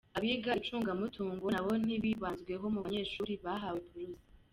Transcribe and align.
Abiga 0.17 0.51
icungamutungo 0.61 1.45
nabo 1.53 1.71
ntibibanzweho 1.83 2.65
mu 2.73 2.79
banyeshuri 2.85 3.33
bahawe 3.43 3.79
buruse. 3.93 4.27